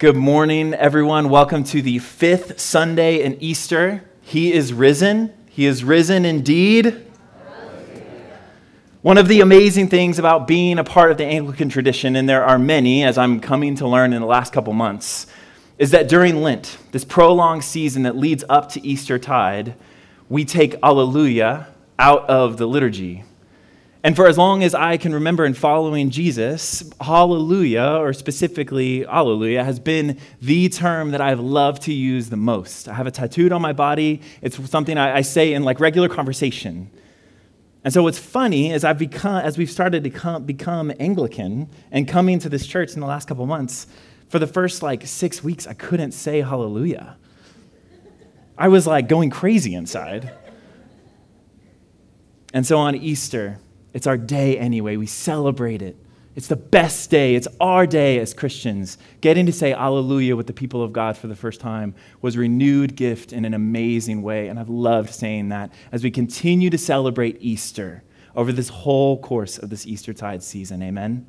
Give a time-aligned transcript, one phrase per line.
[0.00, 1.28] Good morning, everyone.
[1.28, 4.02] Welcome to the fifth Sunday in Easter.
[4.22, 5.30] He is risen.
[5.50, 7.06] He is risen indeed.
[9.02, 12.42] One of the amazing things about being a part of the Anglican tradition, and there
[12.42, 15.26] are many, as I'm coming to learn in the last couple months,
[15.76, 19.74] is that during Lent, this prolonged season that leads up to Easter tide,
[20.30, 21.66] we take Alleluia
[21.98, 23.24] out of the liturgy.
[24.02, 29.62] And for as long as I can remember in following Jesus, hallelujah, or specifically hallelujah,
[29.62, 32.88] has been the term that I've loved to use the most.
[32.88, 34.22] I have it tattooed on my body.
[34.40, 36.90] It's something I, I say in like regular conversation.
[37.84, 42.08] And so what's funny is I've become, as we've started to come, become Anglican and
[42.08, 43.86] coming to this church in the last couple months,
[44.28, 47.16] for the first like six weeks, I couldn't say hallelujah.
[48.56, 50.32] I was like going crazy inside.
[52.54, 53.58] And so on Easter,
[53.92, 54.96] it's our day anyway.
[54.96, 55.96] We celebrate it.
[56.36, 57.34] It's the best day.
[57.34, 58.98] It's our day as Christians.
[59.20, 62.38] Getting to say Alleluia with the people of God for the first time was a
[62.38, 64.48] renewed gift in an amazing way.
[64.48, 68.04] And I've loved saying that as we continue to celebrate Easter
[68.36, 70.82] over this whole course of this Eastertide season.
[70.82, 71.26] Amen.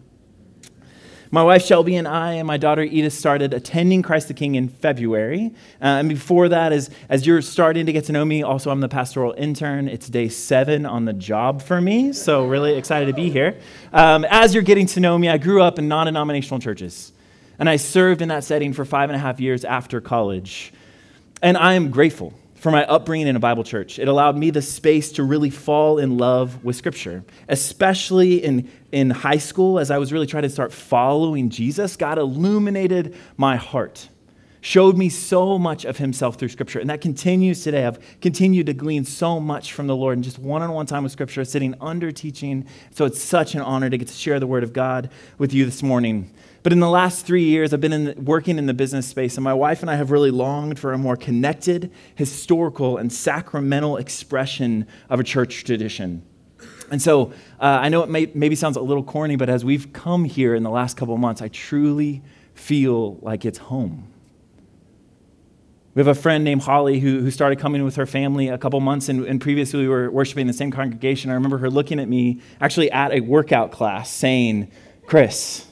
[1.34, 4.68] My wife Shelby and I and my daughter Edith started attending Christ the King in
[4.68, 5.54] February.
[5.82, 8.82] Uh, and before that, as, as you're starting to get to know me, also I'm
[8.82, 9.88] the pastoral intern.
[9.88, 13.58] It's day seven on the job for me, so really excited to be here.
[13.94, 17.14] Um, as you're getting to know me, I grew up in non denominational churches,
[17.58, 20.74] and I served in that setting for five and a half years after college.
[21.42, 23.98] And I am grateful for my upbringing in a Bible church.
[23.98, 29.10] It allowed me the space to really fall in love with Scripture, especially in, in
[29.10, 31.98] high school as I was really trying to start following Jesus.
[31.98, 34.08] God illuminated my heart,
[34.62, 36.78] showed me so much of Himself through Scripture.
[36.78, 37.84] And that continues today.
[37.84, 41.02] I've continued to glean so much from the Lord in just one on one time
[41.02, 42.68] with Scripture, sitting under teaching.
[42.92, 45.10] So it's such an honor to get to share the Word of God
[45.40, 46.30] with you this morning.
[46.64, 49.44] But in the last three years, I've been in, working in the business space, and
[49.44, 54.86] my wife and I have really longed for a more connected, historical, and sacramental expression
[55.10, 56.24] of a church tradition.
[56.92, 59.92] And so uh, I know it may, maybe sounds a little corny, but as we've
[59.92, 62.22] come here in the last couple months, I truly
[62.54, 64.08] feel like it's home.
[65.96, 68.80] We have a friend named Holly who, who started coming with her family a couple
[68.82, 71.32] months, and, and previously we were worshiping in the same congregation.
[71.32, 74.72] I remember her looking at me, actually at a workout class, saying,
[75.06, 75.66] Chris,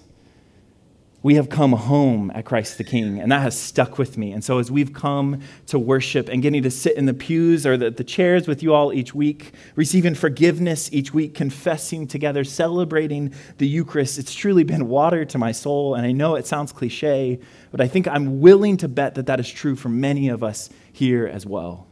[1.21, 4.31] we have come home at Christ the King, and that has stuck with me.
[4.31, 7.75] And so, as we've come to worship and getting to sit in the pews or
[7.75, 13.33] the, the chairs with you all each week, receiving forgiveness each week, confessing together, celebrating
[13.57, 15.95] the Eucharist, it's truly been water to my soul.
[15.95, 17.39] And I know it sounds cliche,
[17.71, 20.69] but I think I'm willing to bet that that is true for many of us
[20.93, 21.85] here as well.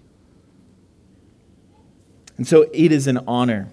[2.37, 3.67] And so, it is an honor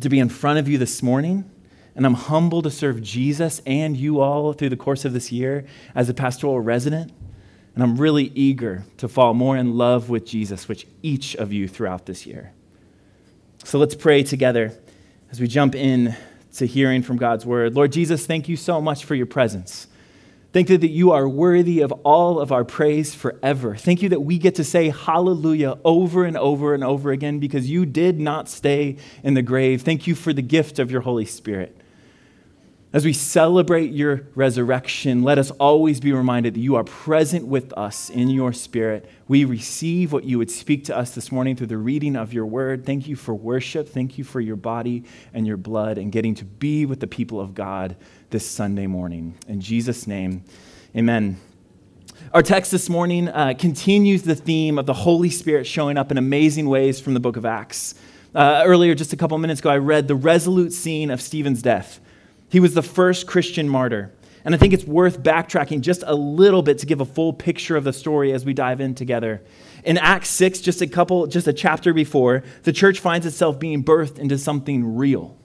[0.00, 1.50] to be in front of you this morning
[1.94, 5.66] and I'm humbled to serve Jesus and you all through the course of this year
[5.94, 7.12] as a pastoral resident.
[7.74, 11.68] And I'm really eager to fall more in love with Jesus, which each of you
[11.68, 12.52] throughout this year.
[13.64, 14.72] So let's pray together
[15.30, 16.16] as we jump in
[16.54, 17.74] to hearing from God's word.
[17.74, 19.86] Lord Jesus, thank you so much for your presence.
[20.52, 23.76] Thank you that you are worthy of all of our praise forever.
[23.76, 27.70] Thank you that we get to say hallelujah over and over and over again because
[27.70, 29.82] you did not stay in the grave.
[29.82, 31.79] Thank you for the gift of your Holy Spirit.
[32.92, 37.72] As we celebrate your resurrection, let us always be reminded that you are present with
[37.74, 39.08] us in your spirit.
[39.28, 42.46] We receive what you would speak to us this morning through the reading of your
[42.46, 42.84] word.
[42.84, 43.88] Thank you for worship.
[43.88, 47.40] Thank you for your body and your blood and getting to be with the people
[47.40, 47.94] of God
[48.30, 49.38] this Sunday morning.
[49.46, 50.42] In Jesus' name,
[50.96, 51.36] amen.
[52.34, 56.18] Our text this morning uh, continues the theme of the Holy Spirit showing up in
[56.18, 57.94] amazing ways from the book of Acts.
[58.34, 62.00] Uh, earlier, just a couple minutes ago, I read the resolute scene of Stephen's death.
[62.50, 64.12] He was the first Christian martyr.
[64.44, 67.76] And I think it's worth backtracking just a little bit to give a full picture
[67.76, 69.42] of the story as we dive in together.
[69.84, 73.84] In Acts 6, just a couple, just a chapter before, the church finds itself being
[73.84, 75.36] birthed into something real,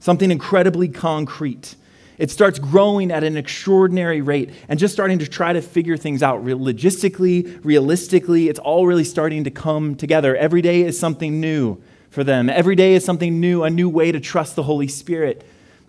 [0.00, 1.74] something incredibly concrete.
[2.18, 6.22] It starts growing at an extraordinary rate and just starting to try to figure things
[6.22, 8.48] out logistically, realistically.
[8.48, 10.36] It's all really starting to come together.
[10.36, 12.48] Every day is something new for them.
[12.48, 15.46] Every day is something new, a new way to trust the Holy Spirit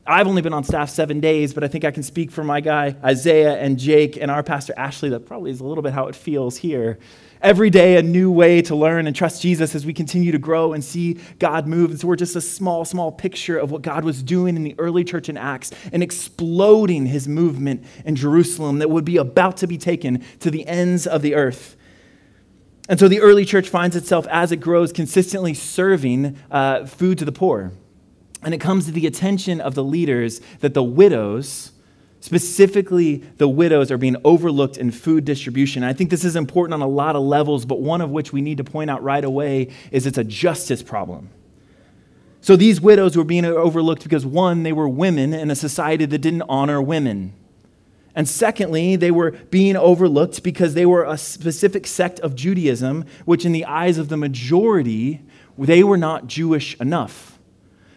[0.07, 2.61] I've only been on staff seven days, but I think I can speak for my
[2.61, 5.09] guy, Isaiah and Jake, and our pastor, Ashley.
[5.09, 6.97] That probably is a little bit how it feels here.
[7.41, 10.71] Every day, a new way to learn and trust Jesus as we continue to grow
[10.71, 11.91] and see God move.
[11.91, 14.75] And so, we're just a small, small picture of what God was doing in the
[14.79, 19.67] early church in Acts and exploding his movement in Jerusalem that would be about to
[19.67, 21.75] be taken to the ends of the earth.
[22.87, 27.25] And so, the early church finds itself as it grows consistently serving uh, food to
[27.25, 27.73] the poor.
[28.43, 31.71] And it comes to the attention of the leaders that the widows,
[32.19, 35.83] Specifically, the widows are being overlooked in food distribution.
[35.83, 38.41] I think this is important on a lot of levels, but one of which we
[38.41, 41.29] need to point out right away is it's a justice problem.
[42.41, 46.17] So these widows were being overlooked because, one, they were women in a society that
[46.17, 47.33] didn't honor women.
[48.15, 53.45] And secondly, they were being overlooked because they were a specific sect of Judaism, which,
[53.45, 55.21] in the eyes of the majority,
[55.57, 57.36] they were not Jewish enough.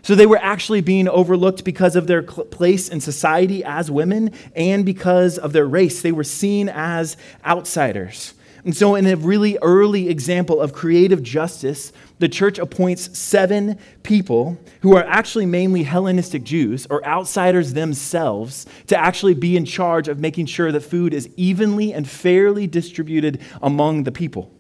[0.03, 4.85] So they were actually being overlooked because of their place in society as women and
[4.85, 6.03] because of their race.
[6.03, 8.35] They were seen as outsiders.
[8.65, 14.59] And so, in a really early example of creative justice, the church appoints seven people
[14.83, 20.19] who are actually mainly Hellenistic Jews or outsiders themselves to actually be in charge of
[20.19, 24.53] making sure that food is evenly and fairly distributed among the people.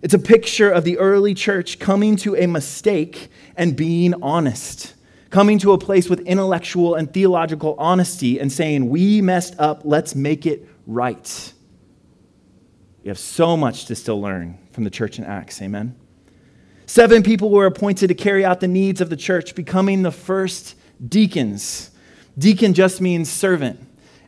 [0.00, 4.94] It's a picture of the early church coming to a mistake and being honest,
[5.30, 10.14] coming to a place with intellectual and theological honesty and saying, We messed up, let's
[10.14, 11.52] make it right.
[13.02, 15.60] We have so much to still learn from the church in Acts.
[15.62, 15.96] Amen.
[16.86, 20.76] Seven people were appointed to carry out the needs of the church, becoming the first
[21.06, 21.90] deacons.
[22.38, 23.80] Deacon just means servant.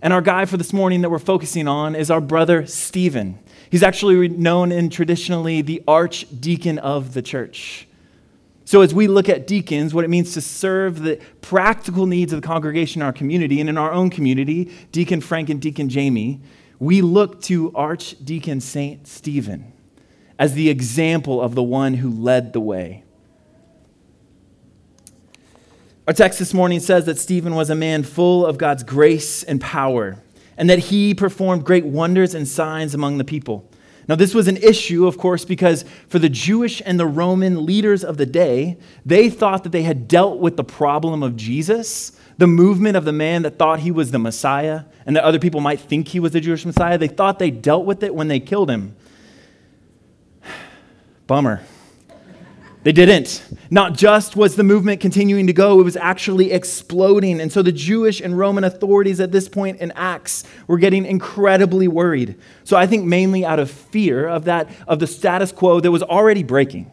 [0.02, 3.38] And our guy for this morning that we're focusing on is our brother Stephen.
[3.70, 7.87] He's actually known in traditionally the archdeacon of the church.
[8.64, 12.40] So, as we look at deacons, what it means to serve the practical needs of
[12.40, 16.40] the congregation in our community, and in our own community, Deacon Frank and Deacon Jamie,
[16.78, 19.06] we look to Archdeacon St.
[19.06, 19.73] Stephen
[20.38, 23.05] as the example of the one who led the way.
[26.06, 29.61] Our text this morning says that Stephen was a man full of God's grace and
[29.61, 30.16] power,
[30.61, 33.67] and that he performed great wonders and signs among the people.
[34.07, 38.05] Now, this was an issue, of course, because for the Jewish and the Roman leaders
[38.05, 38.77] of the day,
[39.07, 43.12] they thought that they had dealt with the problem of Jesus the movement of the
[43.12, 46.33] man that thought he was the Messiah and that other people might think he was
[46.33, 48.97] the Jewish Messiah, they thought they dealt with it when they killed him.
[51.27, 51.62] Bummer.
[52.82, 53.44] They didn't.
[53.71, 57.41] Not just was the movement continuing to go, it was actually exploding.
[57.41, 61.88] And so the Jewish and Roman authorities at this point in Acts were getting incredibly
[61.88, 62.37] worried.
[62.65, 66.03] So I think mainly out of fear of that of the status quo that was
[66.03, 66.91] already breaking.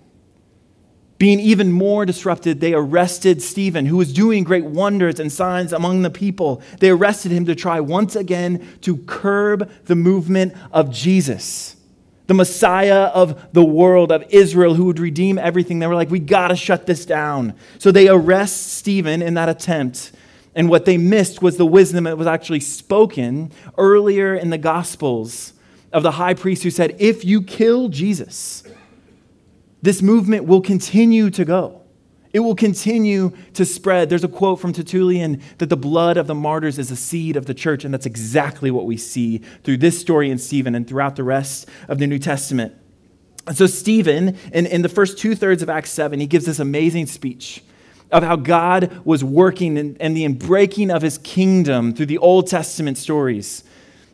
[1.19, 6.03] Being even more disrupted, they arrested Stephen, who was doing great wonders and signs among
[6.03, 6.61] the people.
[6.79, 11.76] They arrested him to try once again to curb the movement of Jesus,
[12.27, 15.79] the Messiah of the world, of Israel, who would redeem everything.
[15.79, 17.55] They were like, we got to shut this down.
[17.79, 20.11] So they arrest Stephen in that attempt.
[20.53, 25.53] And what they missed was the wisdom that was actually spoken earlier in the Gospels
[25.93, 28.63] of the high priest who said, If you kill Jesus,
[29.81, 31.81] this movement will continue to go.
[32.33, 34.09] It will continue to spread.
[34.09, 37.45] There's a quote from Tertullian that the blood of the martyrs is a seed of
[37.45, 41.15] the church, and that's exactly what we see through this story in Stephen and throughout
[41.15, 42.75] the rest of the New Testament.
[43.47, 46.59] And so, Stephen, in, in the first two thirds of Acts 7, he gives this
[46.59, 47.63] amazing speech
[48.11, 52.47] of how God was working and, and the breaking of his kingdom through the Old
[52.47, 53.63] Testament stories.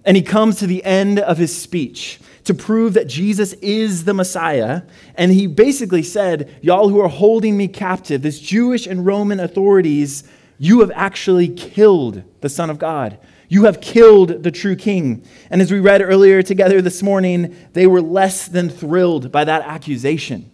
[0.06, 4.13] And he comes to the end of his speech to prove that Jesus is the
[4.13, 4.84] Messiah.
[5.16, 10.24] And he basically said, Y'all who are holding me captive, this Jewish and Roman authorities,
[10.57, 13.18] you have actually killed the Son of God.
[13.50, 15.24] You have killed the true king.
[15.50, 19.62] And as we read earlier together this morning, they were less than thrilled by that
[19.64, 20.50] accusation.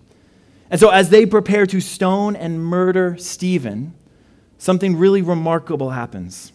[0.69, 3.93] And so, as they prepare to stone and murder Stephen,
[4.57, 6.51] something really remarkable happens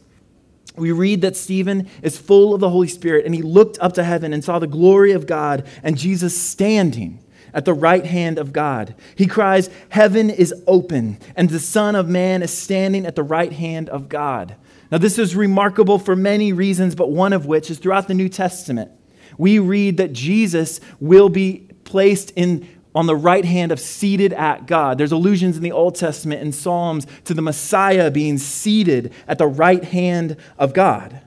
[0.76, 4.04] we read that Stephen is full of the Holy Spirit and he looked up to
[4.04, 7.20] heaven and saw the glory of God and Jesus standing
[7.52, 8.94] at the right hand of God.
[9.14, 13.52] He cries, Heaven is open, and the Son of Man is standing at the right
[13.52, 14.56] hand of God.
[14.90, 18.28] Now, this is remarkable for many reasons, but one of which is throughout the New
[18.28, 18.90] Testament.
[19.38, 24.66] We read that Jesus will be placed in on the right hand of seated at
[24.66, 24.98] God.
[24.98, 29.46] There's allusions in the Old Testament and Psalms to the Messiah being seated at the
[29.46, 31.20] right hand of God.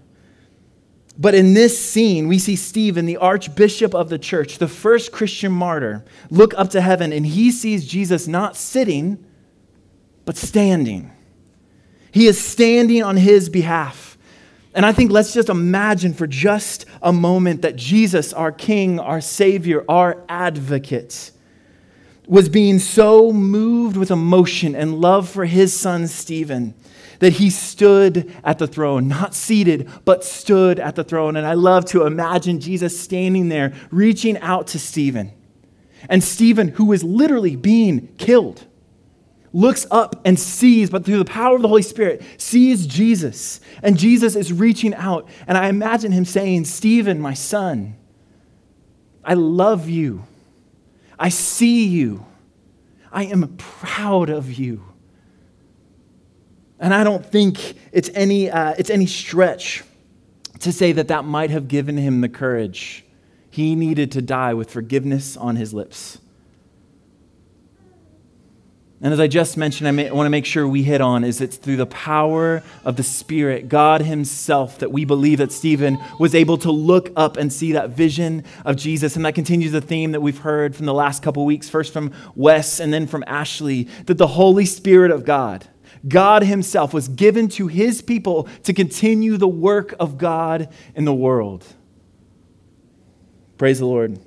[1.20, 5.52] But in this scene, we see Stephen, the archbishop of the church, the first Christian
[5.52, 9.26] martyr, look up to heaven and he sees Jesus not sitting,
[10.26, 11.12] but standing.
[12.12, 14.18] He is standing on his behalf.
[14.76, 19.22] And I think let's just imagine for just a moment that Jesus, our King, our
[19.22, 21.32] Savior, our advocate,
[22.28, 26.74] was being so moved with emotion and love for his son Stephen
[27.20, 31.36] that he stood at the throne, not seated, but stood at the throne.
[31.36, 35.32] And I love to imagine Jesus standing there, reaching out to Stephen.
[36.10, 38.66] And Stephen, who was literally being killed,
[39.52, 43.62] looks up and sees, but through the power of the Holy Spirit, sees Jesus.
[43.82, 45.28] And Jesus is reaching out.
[45.48, 47.96] And I imagine him saying, Stephen, my son,
[49.24, 50.24] I love you.
[51.20, 52.26] I see you.
[53.12, 54.84] I am proud of you.
[56.80, 59.84] And I don't think it's any, uh, it's any stretch
[60.60, 63.04] to say that that might have given him the courage
[63.50, 66.20] he needed to die with forgiveness on his lips.
[69.00, 71.40] And as I just mentioned, I, may, want to make sure we hit on is
[71.40, 76.34] it's through the power of the Spirit, God Himself, that we believe that Stephen was
[76.34, 79.16] able to look up and see that vision of Jesus.
[79.16, 82.12] And that continues the theme that we've heard from the last couple weeks, first from
[82.36, 85.68] Wes and then from Ashley, that the Holy Spirit of God,
[86.08, 91.14] God Himself, was given to His people to continue the work of God in the
[91.14, 91.64] world.
[93.60, 94.20] Praise the Lord.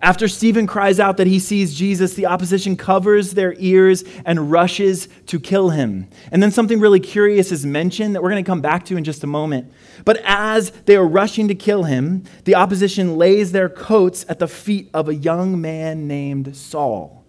[0.00, 5.08] After Stephen cries out that he sees Jesus, the opposition covers their ears and rushes
[5.26, 6.08] to kill him.
[6.30, 9.02] And then something really curious is mentioned that we're going to come back to in
[9.02, 9.72] just a moment.
[10.04, 14.48] But as they are rushing to kill him, the opposition lays their coats at the
[14.48, 17.24] feet of a young man named Saul.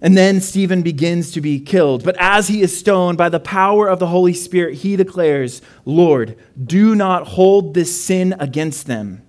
[0.00, 2.04] And then Stephen begins to be killed.
[2.04, 6.36] But as he is stoned by the power of the Holy Spirit, he declares, Lord,
[6.62, 9.22] do not hold this sin against them.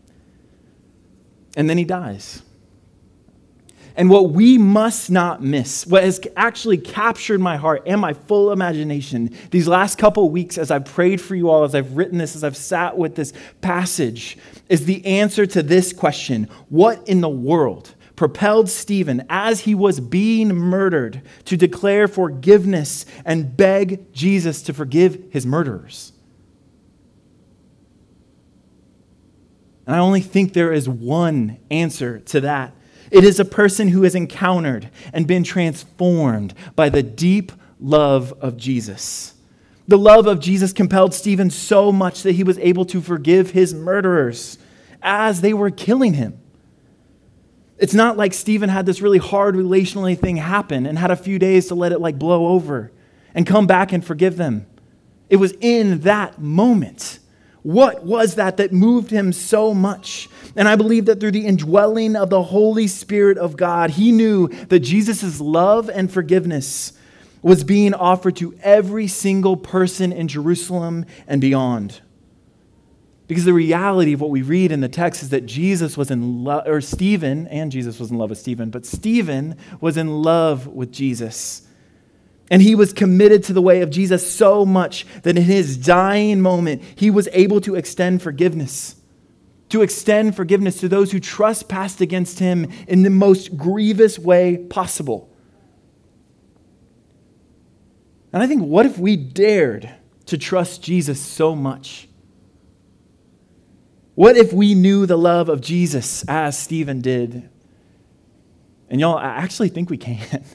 [1.55, 2.41] And then he dies.
[3.97, 8.51] And what we must not miss, what has actually captured my heart and my full
[8.51, 12.35] imagination these last couple weeks as I've prayed for you all, as I've written this,
[12.35, 13.31] as I've sat with this
[13.61, 19.75] passage, is the answer to this question What in the world propelled Stephen, as he
[19.75, 26.11] was being murdered, to declare forgiveness and beg Jesus to forgive his murderers?
[29.85, 32.73] And I only think there is one answer to that.
[33.11, 38.57] It is a person who has encountered and been transformed by the deep love of
[38.57, 39.33] Jesus.
[39.87, 43.73] The love of Jesus compelled Stephen so much that he was able to forgive his
[43.73, 44.57] murderers
[45.03, 46.39] as they were killing him.
[47.77, 51.37] It's not like Stephen had this really hard relationally thing happen and had a few
[51.37, 52.91] days to let it like blow over
[53.35, 54.65] and come back and forgive them.
[55.29, 57.19] It was in that moment
[57.65, 60.29] what was that that moved him so much?
[60.55, 64.49] And I believe that through the indwelling of the Holy Spirit of God, he knew
[64.65, 66.93] that Jesus' love and forgiveness
[67.41, 72.01] was being offered to every single person in Jerusalem and beyond.
[73.27, 76.43] Because the reality of what we read in the text is that Jesus was in
[76.43, 80.67] love, or Stephen, and Jesus was in love with Stephen, but Stephen was in love
[80.67, 81.64] with Jesus.
[82.51, 86.41] And he was committed to the way of Jesus so much that in his dying
[86.41, 88.95] moment, he was able to extend forgiveness.
[89.69, 95.29] To extend forgiveness to those who trespassed against him in the most grievous way possible.
[98.31, 99.89] And I think, what if we dared
[100.27, 102.07] to trust Jesus so much?
[104.13, 107.49] What if we knew the love of Jesus as Stephen did?
[108.89, 110.43] And y'all, I actually think we can.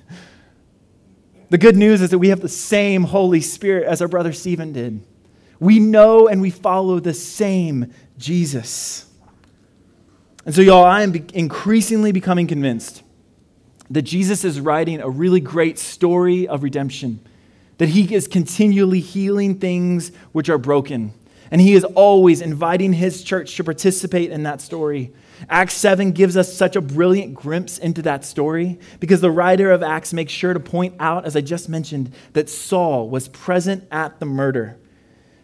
[1.51, 4.73] The good news is that we have the same Holy Spirit as our brother Stephen
[4.73, 5.03] did.
[5.59, 9.07] We know and we follow the same Jesus.
[10.47, 13.03] And so, y'all, I am increasingly becoming convinced
[13.91, 17.21] that Jesus is writing a really great story of redemption,
[17.79, 21.13] that he is continually healing things which are broken.
[21.51, 25.13] And he is always inviting his church to participate in that story.
[25.49, 29.83] Acts 7 gives us such a brilliant glimpse into that story because the writer of
[29.83, 34.21] Acts makes sure to point out, as I just mentioned, that Saul was present at
[34.21, 34.79] the murder.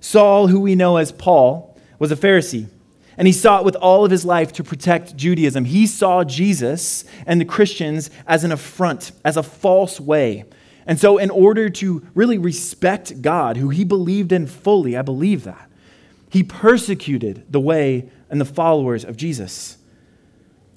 [0.00, 2.68] Saul, who we know as Paul, was a Pharisee,
[3.16, 5.64] and he sought with all of his life to protect Judaism.
[5.64, 10.44] He saw Jesus and the Christians as an affront, as a false way.
[10.86, 15.44] And so, in order to really respect God, who he believed in fully, I believe
[15.44, 15.68] that,
[16.30, 19.75] he persecuted the way and the followers of Jesus.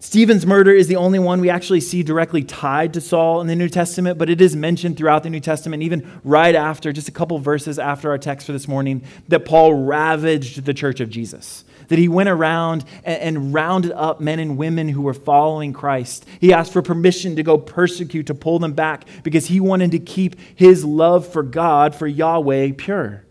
[0.01, 3.55] Stephen's murder is the only one we actually see directly tied to Saul in the
[3.55, 7.11] New Testament, but it is mentioned throughout the New Testament, even right after, just a
[7.11, 11.65] couple verses after our text for this morning, that Paul ravaged the church of Jesus.
[11.89, 16.25] That he went around and, rounded up men and women who were following Christ.
[16.39, 19.99] He asked for permission to go persecute, to pull them back, because he wanted to
[19.99, 23.25] keep his love for God, for Yahweh, pure.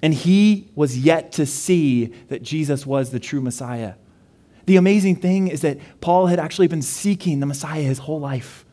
[0.00, 3.94] And he was yet to see that Jesus was the true Messiah.
[4.66, 8.64] The amazing thing is that Paul had actually been seeking the Messiah his whole life.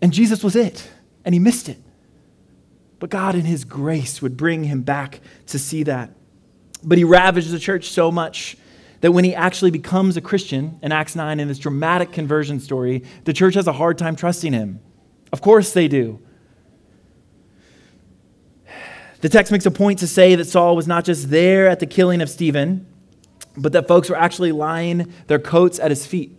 [0.00, 0.88] And Jesus was it,
[1.24, 1.78] and he missed it.
[2.98, 6.10] But God, in his grace, would bring him back to see that.
[6.82, 8.56] But he ravaged the church so much
[9.00, 13.02] that when he actually becomes a Christian in Acts 9 in this dramatic conversion story,
[13.24, 14.80] the church has a hard time trusting him.
[15.32, 16.20] Of course they do.
[19.20, 21.86] The text makes a point to say that Saul was not just there at the
[21.86, 22.86] killing of Stephen,
[23.56, 26.36] but that folks were actually lying their coats at his feet,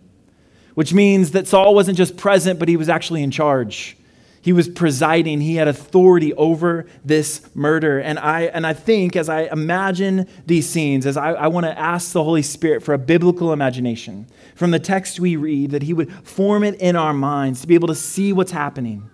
[0.74, 3.96] which means that Saul wasn't just present, but he was actually in charge.
[4.40, 7.98] He was presiding, he had authority over this murder.
[7.98, 11.78] And I, and I think as I imagine these scenes, as I, I want to
[11.78, 15.92] ask the Holy Spirit for a biblical imagination from the text we read, that he
[15.92, 19.10] would form it in our minds to be able to see what's happening.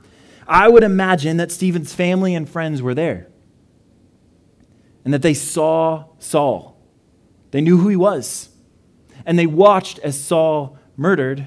[0.47, 3.29] I would imagine that Stephen's family and friends were there
[5.05, 6.74] and that they saw Saul.
[7.55, 8.49] They knew who he was.
[9.25, 11.47] And they watched as Saul murdered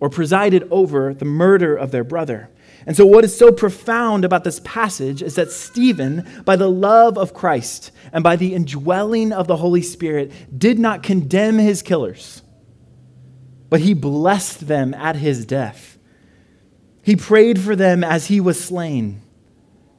[0.00, 2.48] or presided over the murder of their brother.
[2.86, 7.18] And so, what is so profound about this passage is that Stephen, by the love
[7.18, 12.40] of Christ and by the indwelling of the Holy Spirit, did not condemn his killers,
[13.68, 15.98] but he blessed them at his death.
[17.02, 19.20] He prayed for them as he was slain,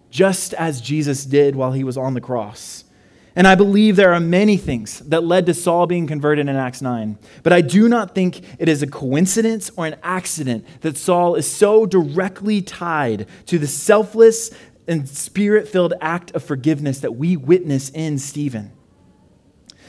[0.09, 2.85] just as Jesus did while he was on the cross.
[3.35, 6.81] And I believe there are many things that led to Saul being converted in Acts
[6.81, 7.17] 9.
[7.41, 11.49] But I do not think it is a coincidence or an accident that Saul is
[11.49, 14.51] so directly tied to the selfless
[14.87, 18.71] and spirit filled act of forgiveness that we witness in Stephen.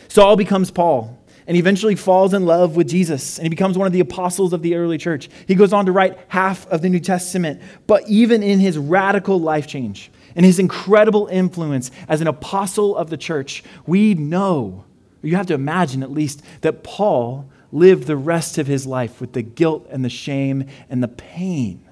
[0.09, 3.93] Saul becomes Paul and eventually falls in love with Jesus and he becomes one of
[3.93, 5.29] the apostles of the early church.
[5.47, 9.39] He goes on to write half of the New Testament, but even in his radical
[9.39, 14.85] life change, and his incredible influence as an apostle of the church, we know,
[15.23, 19.33] you have to imagine at least, that Paul lived the rest of his life with
[19.33, 21.89] the guilt and the shame and the pain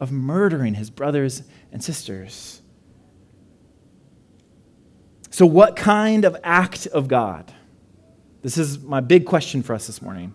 [0.00, 1.42] of murdering his brothers
[1.72, 2.60] and sisters.
[5.30, 7.52] So, what kind of act of God?
[8.42, 10.34] This is my big question for us this morning.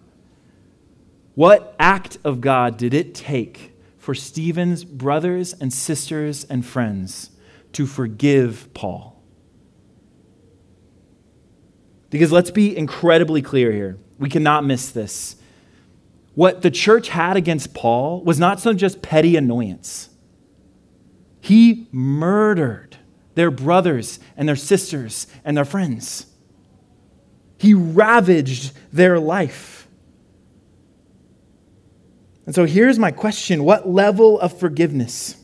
[1.35, 7.29] What act of God did it take for Stephen's brothers and sisters and friends
[7.73, 9.21] to forgive Paul.
[12.09, 13.99] Because let's be incredibly clear here.
[14.17, 15.35] We cannot miss this.
[16.33, 20.09] What the church had against Paul was not some just petty annoyance.
[21.41, 22.97] He murdered
[23.35, 26.25] their brothers and their sisters and their friends.
[27.57, 29.78] He ravaged their life.
[32.49, 35.35] And so here's my question What level of forgiveness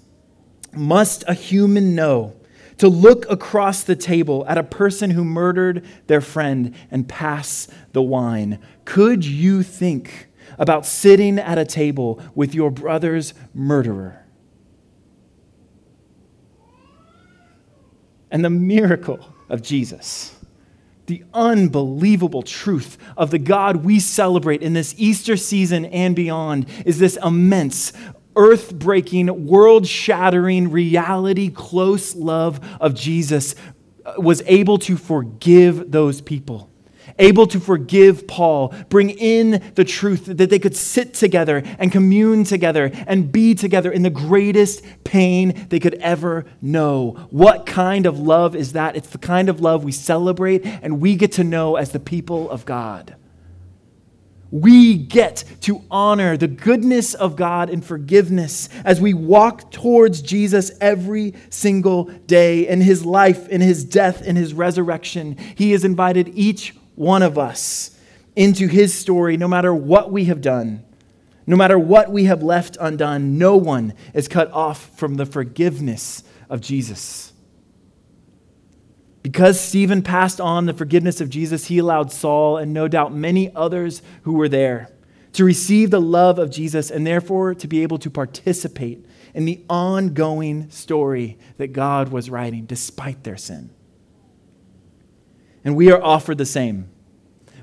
[0.73, 2.35] must a human know
[2.79, 8.01] to look across the table at a person who murdered their friend and pass the
[8.01, 8.57] wine?
[8.85, 14.25] Could you think about sitting at a table with your brother's murderer?
[18.31, 20.34] And the miracle of Jesus
[21.07, 26.99] the unbelievable truth of the God we celebrate in this Easter season and beyond is
[26.99, 27.93] this immense,
[28.35, 33.55] earth breaking, world shattering reality, close love of Jesus
[34.05, 36.69] uh, was able to forgive those people
[37.19, 42.43] able to forgive Paul, bring in the truth that they could sit together and commune
[42.43, 47.27] together and be together in the greatest pain they could ever know.
[47.29, 48.95] What kind of love is that?
[48.95, 52.49] It's the kind of love we celebrate and we get to know as the people
[52.49, 53.15] of God.
[54.51, 60.71] We get to honor the goodness of God and forgiveness as we walk towards Jesus
[60.79, 65.35] every single day in his life, in his death, in his resurrection.
[65.55, 67.97] He has invited each one of us
[68.35, 70.83] into his story, no matter what we have done,
[71.47, 73.37] no matter what we have left undone.
[73.37, 77.33] No one is cut off from the forgiveness of Jesus.
[79.21, 83.53] Because Stephen passed on the forgiveness of Jesus, he allowed Saul and no doubt many
[83.55, 84.91] others who were there
[85.33, 89.63] to receive the love of Jesus and therefore to be able to participate in the
[89.69, 93.69] ongoing story that God was writing despite their sin.
[95.65, 96.89] And we are offered the same.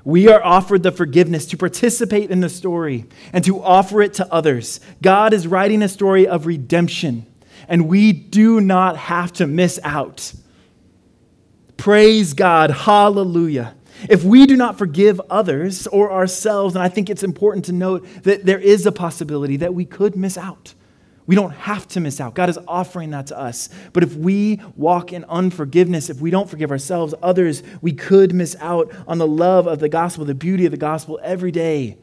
[0.05, 4.31] We are offered the forgiveness to participate in the story and to offer it to
[4.31, 4.81] others.
[5.01, 7.25] God is writing a story of redemption,
[7.69, 10.33] and we do not have to miss out.
[11.77, 12.69] Praise God.
[12.71, 13.75] Hallelujah.
[14.09, 18.05] If we do not forgive others or ourselves, and I think it's important to note
[18.23, 20.73] that there is a possibility that we could miss out.
[21.25, 22.35] We don't have to miss out.
[22.35, 23.69] God is offering that to us.
[23.93, 28.55] But if we walk in unforgiveness, if we don't forgive ourselves, others, we could miss
[28.59, 31.97] out on the love of the gospel, the beauty of the gospel every day.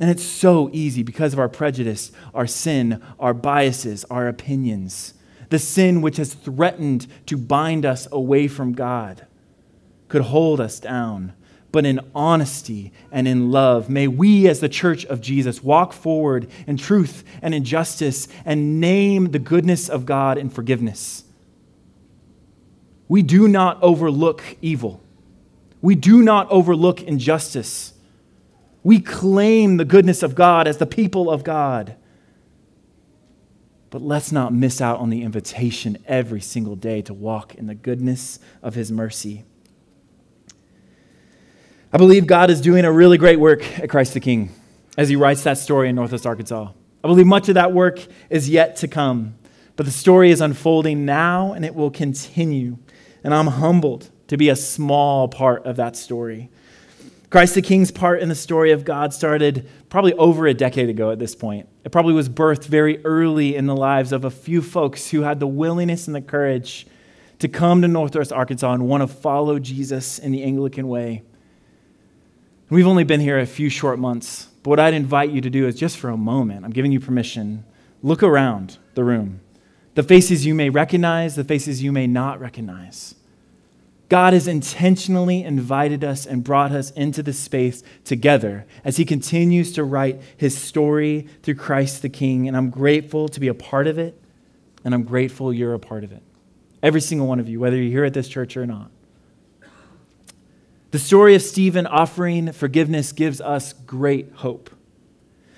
[0.00, 5.14] And it's so easy because of our prejudice, our sin, our biases, our opinions.
[5.50, 9.26] The sin which has threatened to bind us away from God
[10.08, 11.34] could hold us down.
[11.74, 13.90] But in honesty and in love.
[13.90, 18.80] May we, as the church of Jesus, walk forward in truth and in justice and
[18.80, 21.24] name the goodness of God in forgiveness.
[23.08, 25.02] We do not overlook evil,
[25.82, 27.92] we do not overlook injustice.
[28.84, 31.96] We claim the goodness of God as the people of God.
[33.90, 37.74] But let's not miss out on the invitation every single day to walk in the
[37.74, 39.44] goodness of His mercy.
[41.94, 44.50] I believe God is doing a really great work at Christ the King
[44.98, 46.72] as He writes that story in Northwest Arkansas.
[47.04, 49.36] I believe much of that work is yet to come,
[49.76, 52.78] but the story is unfolding now and it will continue.
[53.22, 56.50] And I'm humbled to be a small part of that story.
[57.30, 61.12] Christ the King's part in the story of God started probably over a decade ago
[61.12, 61.68] at this point.
[61.84, 65.38] It probably was birthed very early in the lives of a few folks who had
[65.38, 66.88] the willingness and the courage
[67.38, 71.22] to come to Northwest Arkansas and want to follow Jesus in the Anglican way.
[72.74, 75.68] We've only been here a few short months, but what I'd invite you to do
[75.68, 77.64] is just for a moment, I'm giving you permission,
[78.02, 79.38] look around the room.
[79.94, 83.14] The faces you may recognize, the faces you may not recognize.
[84.08, 89.70] God has intentionally invited us and brought us into this space together as He continues
[89.74, 92.48] to write His story through Christ the King.
[92.48, 94.20] And I'm grateful to be a part of it,
[94.84, 96.24] and I'm grateful you're a part of it.
[96.82, 98.90] Every single one of you, whether you're here at this church or not.
[100.94, 104.70] The story of Stephen offering forgiveness gives us great hope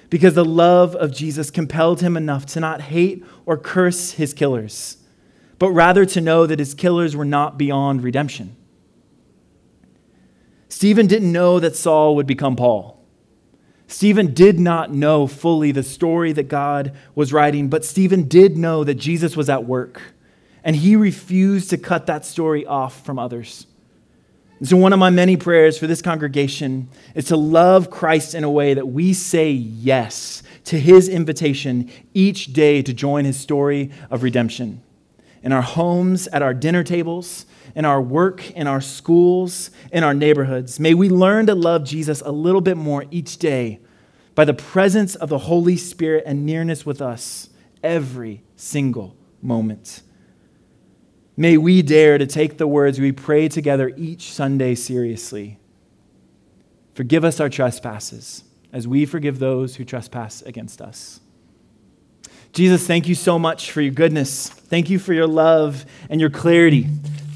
[0.09, 4.97] because the love of Jesus compelled him enough to not hate or curse his killers
[5.59, 8.57] but rather to know that his killers were not beyond redemption.
[10.71, 13.05] Stephen didn't know that Saul would become Paul.
[13.89, 18.85] Stephen did not know fully the story that God was writing, but Stephen did know
[18.85, 20.01] that Jesus was at work,
[20.65, 23.67] and he refused to cut that story off from others.
[24.59, 28.43] And so, one of my many prayers for this congregation is to love Christ in
[28.43, 33.91] a way that we say yes to his invitation each day to join his story
[34.11, 34.83] of redemption
[35.43, 40.15] in our homes, at our dinner tables, in our work, in our schools, in our
[40.15, 40.81] neighborhoods.
[40.81, 43.79] May we learn to love Jesus a little bit more each day
[44.35, 47.51] by the presence of the Holy Spirit and nearness with us
[47.83, 50.03] every single moment.
[51.37, 55.59] May we dare to take the words we pray together each Sunday seriously.
[56.95, 61.21] Forgive us our trespasses as we forgive those who trespass against us.
[62.53, 64.49] Jesus, thank you so much for your goodness.
[64.49, 66.87] Thank you for your love and your clarity.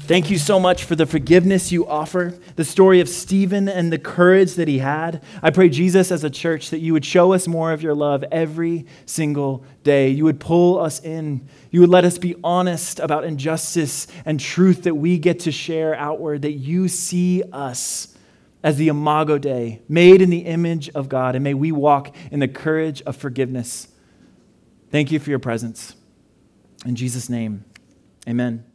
[0.07, 3.97] Thank you so much for the forgiveness you offer, the story of Stephen and the
[3.97, 5.23] courage that he had.
[5.41, 8.23] I pray, Jesus, as a church, that you would show us more of your love
[8.31, 10.09] every single day.
[10.09, 11.47] You would pull us in.
[11.69, 15.95] You would let us be honest about injustice and truth that we get to share
[15.95, 18.15] outward, that you see us
[18.63, 22.39] as the Imago Dei, made in the image of God, and may we walk in
[22.39, 23.87] the courage of forgiveness
[24.91, 25.95] Thank you for your presence.
[26.85, 27.63] In Jesus' name,
[28.27, 28.70] amen.